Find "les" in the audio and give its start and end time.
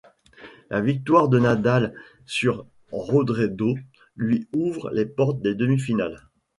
4.89-5.05